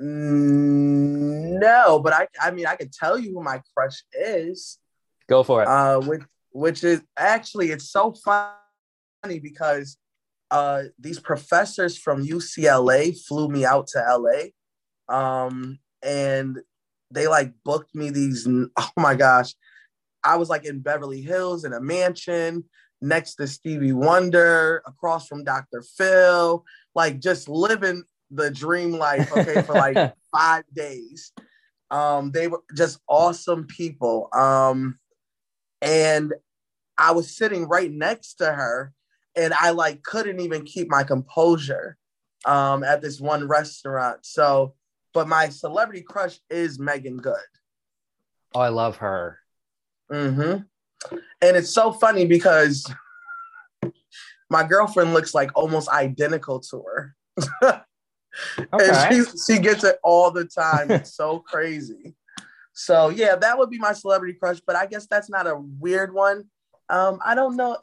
[0.02, 4.80] mm, no but i i mean i could tell you who my crush is
[5.28, 5.68] Go for it.
[5.68, 6.22] uh which
[6.56, 9.98] which is actually it's so funny because
[10.52, 16.60] uh these professors from ucla flew me out to la um and
[17.12, 18.48] they like booked me these
[18.78, 19.54] oh my gosh
[20.24, 22.64] i was like in beverly hills in a mansion
[23.02, 25.84] next to Stevie Wonder, across from Dr.
[25.98, 26.64] Phil,
[26.96, 31.32] like just living the dream life, okay, for like five days.
[31.92, 34.30] Um, they were just awesome people.
[34.34, 34.98] Um,
[35.82, 36.34] and
[36.98, 38.94] I was sitting right next to her,
[39.36, 41.98] and I like couldn't even keep my composure
[42.46, 44.26] um, at this one restaurant.
[44.26, 44.76] So,
[45.14, 47.36] but my celebrity crush is Meagan Good.
[48.54, 49.40] oh, I love her.
[50.12, 50.62] Mm-hmm.
[51.42, 52.92] And it's so funny because
[54.50, 57.86] my girlfriend looks like almost identical to her.
[58.58, 58.90] Okay.
[58.90, 60.92] And she, she gets it all the time.
[60.92, 62.16] It's so crazy.
[62.74, 66.14] So yeah, that would be my celebrity crush, but I guess that's not a weird
[66.14, 66.46] one.
[66.90, 67.78] Um, I don't know.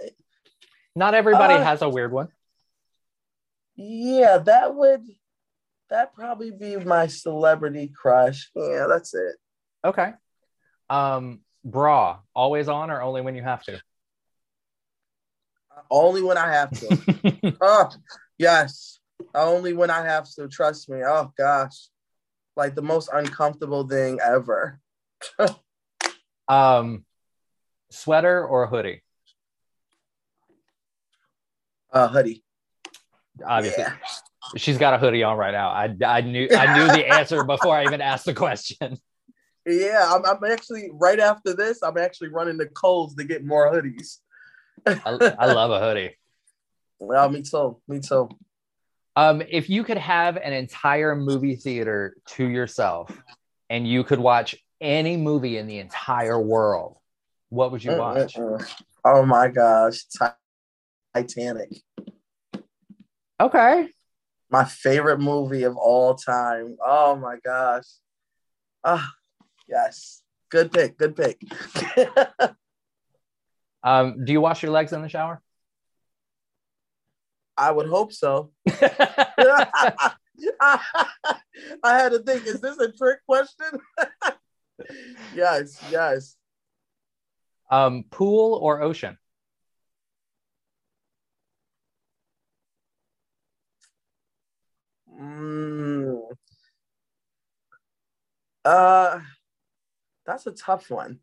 [0.95, 2.29] Not everybody Uh, has a weird one.
[3.75, 5.07] Yeah, that would
[5.91, 8.51] that probably be my celebrity crush.
[8.55, 9.37] Yeah, that's it.
[9.85, 10.13] Okay.
[10.89, 13.81] Um, bra, always on or only when you have to?
[15.91, 17.57] Only when I have to.
[17.61, 17.91] Oh,
[18.39, 19.01] yes.
[19.35, 20.49] Only when I have to.
[20.49, 21.01] Trust me.
[21.05, 21.89] Oh gosh.
[22.57, 24.81] Like the most uncomfortable thing ever.
[26.49, 27.05] um,
[27.93, 29.03] sweater or a hoodie?
[31.93, 32.43] Uh hoodie.
[33.45, 33.95] Obviously, Yeah.
[34.57, 35.69] she's got a hoodie on right now.
[35.69, 38.97] I, I knew I knew the answer before I even asked the question.
[39.67, 43.73] Yeah, I'm, I'm actually right after this, I'm actually running to Kohl's to get more
[43.73, 44.19] hoodies.
[44.87, 46.19] I, I love a hoodie.
[46.99, 47.81] Well, me too.
[47.87, 48.29] Me too.
[49.15, 53.17] Um, if you could have an entire movie theater to yourself
[53.71, 56.97] and you could watch any movie in the entire world,
[57.53, 58.39] what would you watch?
[59.05, 60.05] Oh my gosh.
[61.15, 61.83] Titanic.
[63.39, 63.91] Okay.
[64.51, 66.77] My favorite movie of all time.
[66.85, 67.85] Oh my gosh.
[68.83, 69.13] Ah,
[69.69, 70.23] yes.
[70.49, 70.97] Good pick.
[70.97, 71.41] Good pick.
[73.85, 75.43] Um, do you wash your legs in the shower?
[77.59, 78.53] I would hope so.
[78.71, 80.13] I
[81.83, 83.81] had to think, is this a trick question?
[85.35, 86.37] yes, yes.
[87.73, 89.19] Um, pool or ocean?
[95.09, 96.33] Mm.
[98.65, 99.21] Uh
[100.27, 101.21] that's a tough one.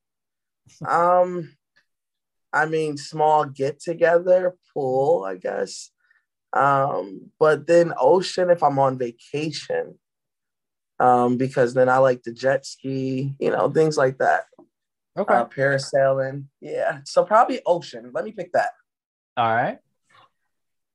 [0.88, 1.56] Um
[2.54, 5.91] I mean small get together, pool, I guess.
[6.54, 10.00] Um, but then ocean if I'm on vacation.
[11.00, 14.45] Um, because then I like to jet ski, you know, things like that.
[15.20, 15.34] Okay.
[15.34, 16.46] Uh, parasailing.
[16.62, 17.00] Yeah.
[17.04, 18.12] So probably ocean.
[18.14, 18.70] Let me pick that.
[19.36, 19.80] All right.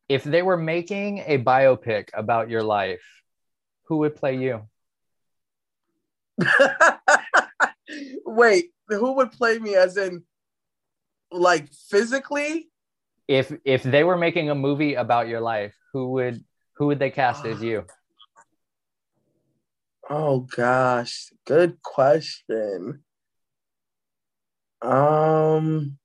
[0.09, 3.05] If they were making a biopic about your life,
[3.85, 4.63] who would play you?
[8.25, 10.25] Wait, who would play me as in
[11.31, 12.71] like physically?
[13.29, 16.43] If if they were making a movie about your life, who would
[16.77, 17.85] who would they cast as you?
[20.11, 23.04] Oh gosh, good question.
[24.85, 25.99] Um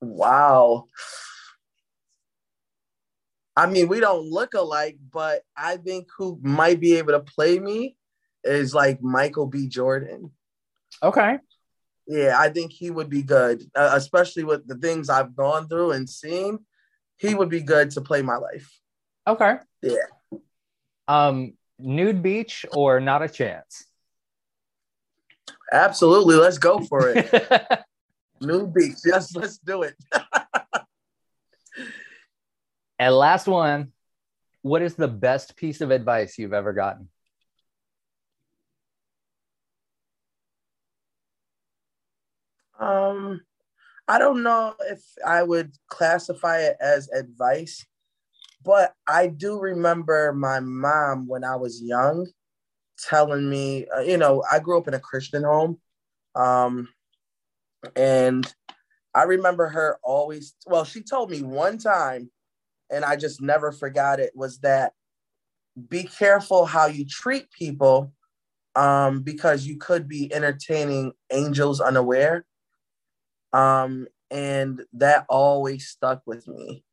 [0.00, 0.88] Wow.
[3.56, 7.58] I mean, we don't look alike, but I think who might be able to play
[7.58, 7.96] me
[8.42, 9.68] is like Michael B.
[9.68, 10.32] Jordan.
[11.02, 11.38] Okay.
[12.06, 15.92] Yeah, I think he would be good, uh, especially with the things I've gone through
[15.92, 16.60] and seen.
[17.18, 18.80] He would be good to play my life.
[19.26, 19.54] Okay.
[19.82, 20.06] Yeah.
[21.06, 23.86] Um, nude beach or not a chance?
[25.72, 26.36] Absolutely.
[26.36, 27.82] Let's go for it.
[28.40, 28.98] New beach.
[29.04, 29.94] Yes, let's do it.
[32.98, 33.92] and last one.
[34.60, 37.08] What is the best piece of advice you've ever gotten?
[42.78, 43.40] Um,
[44.06, 47.84] I don't know if I would classify it as advice,
[48.64, 52.28] but I do remember my mom when I was young
[52.98, 55.78] telling me, uh, you know, I grew up in a Christian home.
[56.34, 56.88] Um,
[57.96, 58.52] and
[59.14, 62.30] I remember her always, well, she told me one time,
[62.90, 64.92] and I just never forgot it, was that
[65.88, 68.12] be careful how you treat people
[68.74, 72.44] um, because you could be entertaining angels unaware.
[73.52, 76.84] Um, and that always stuck with me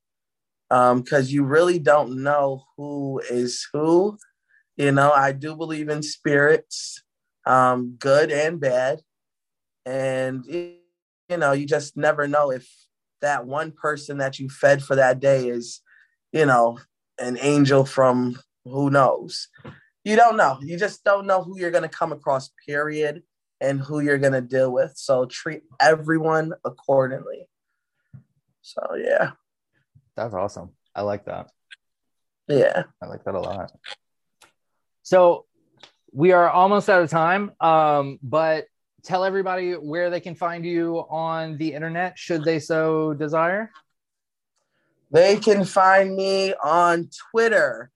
[0.70, 4.18] because um, you really don't know who is who.
[4.80, 7.04] You know, I do believe in spirits,
[7.46, 9.02] um, good and bad.
[9.86, 10.78] And, you
[11.30, 12.66] know, you just never know if
[13.20, 15.82] that one person that you fed for that day is,
[16.32, 16.80] you know,
[17.20, 19.50] an angel from who knows.
[20.06, 20.60] You don't know.
[20.62, 23.24] You just don't know who you're going to come across, period
[23.60, 24.94] and who you're going to deal with.
[24.96, 27.50] So treat everyone accordingly.
[28.62, 29.32] So, yeah.
[30.16, 30.70] That's awesome.
[30.96, 31.52] I like that.
[32.48, 32.84] Yeah.
[33.04, 33.74] I like that a lot.
[35.10, 35.46] So,
[36.12, 38.66] we are almost out of time, um, but
[39.04, 43.72] tell everybody where they can find you on the internet, should they so desire.
[45.10, 47.90] They can find me on Twitter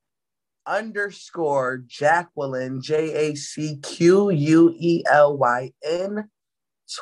[0.66, 6.32] underscore Jacqueline, J A C Q U E L Y N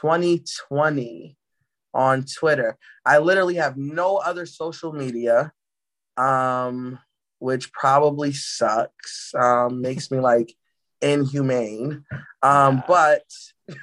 [0.02, 1.38] 2020
[1.94, 2.78] on Twitter.
[3.06, 5.54] I literally have no other social media,
[6.18, 7.00] um,
[7.42, 9.34] which probably sucks.
[9.34, 10.54] Um, makes me like
[11.02, 12.06] inhumane.
[12.44, 13.24] Um, but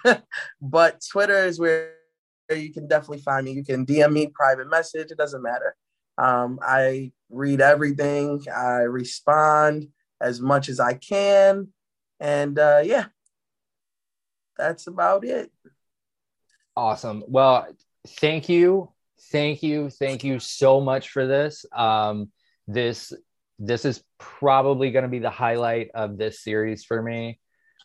[0.62, 1.94] but Twitter is where
[2.54, 3.52] you can definitely find me.
[3.52, 5.74] You can DM me, private message, it doesn't matter.
[6.16, 9.88] Um, I read everything, I respond
[10.20, 11.68] as much as I can.
[12.20, 13.06] And uh, yeah,
[14.56, 15.50] that's about it.
[16.76, 17.24] Awesome.
[17.26, 17.66] Well,
[18.06, 18.92] thank you.
[19.32, 19.90] Thank you.
[19.90, 21.66] Thank you so much for this.
[21.72, 22.30] Um,
[22.68, 23.12] this
[23.58, 27.40] this is probably going to be the highlight of this series for me.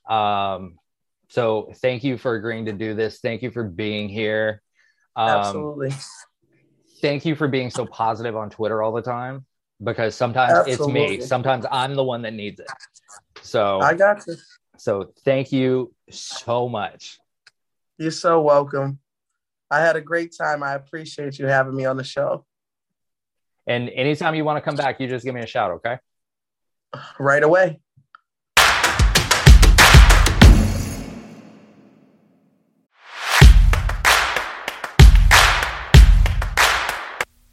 [0.10, 0.76] Um,
[1.30, 3.20] so thank you for agreeing to do this.
[3.20, 4.62] Thank you for being here.
[5.16, 5.92] Um, Absolutely
[7.04, 9.46] thank you for being so positive on Twitter all the time
[9.84, 11.16] because sometimes Absolutely.
[11.16, 11.28] it's me.
[11.28, 12.70] Sometimes I'm the one that needs it.
[13.42, 14.38] So I got you.
[14.78, 17.20] So thank you so much.
[17.98, 19.00] You're so welcome.
[19.70, 20.64] I had a great time.
[20.64, 22.46] I appreciate you having me on the show.
[23.66, 25.98] And anytime you want to come back, you just give me a shout, okay?
[27.18, 27.80] Right away.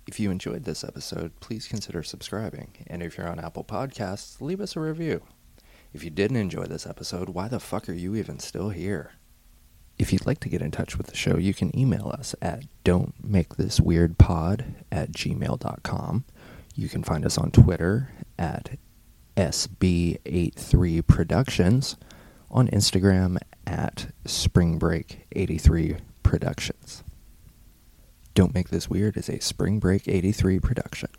[0.06, 2.72] If you enjoyed this episode, please consider subscribing.
[2.88, 5.22] And if you're on Apple Podcasts, leave us a review.
[5.92, 9.12] If you didn't enjoy this episode, why the fuck are you even still here?
[10.01, 12.64] If you'd like to get in touch with the show, you can email us at
[12.86, 16.24] don'tmakethisweirdpod at gmail.com.
[16.74, 18.78] You can find us on Twitter at
[19.36, 21.96] SB83Productions,
[22.51, 23.36] on Instagram
[23.66, 27.03] at SpringBreak83Productions.
[28.32, 31.11] Don't Make This Weird is a Spring Break 83 production.